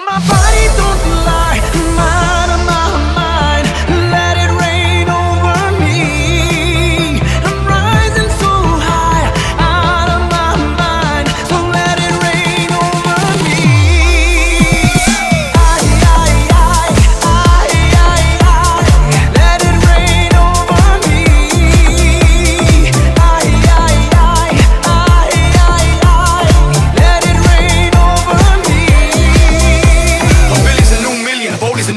[0.00, 0.41] my body.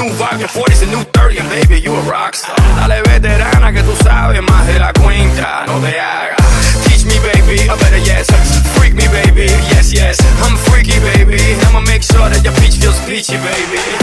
[0.00, 2.56] new vibe, your 40s and new 30s, baby, you a rockstar.
[2.76, 6.40] Dale veterana que tú sabes más de la cuenta, no te hagas.
[6.84, 8.26] Teach me, baby, I better yes.
[8.76, 10.18] Freak me, baby, yes, yes.
[10.42, 11.40] I'm freaky, baby.
[11.66, 13.99] I'ma make sure that your peach feels peachy, baby.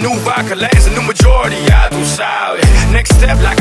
[0.00, 2.64] new vodka, Latin's a new majority, I do solid.
[2.92, 3.59] Next step, like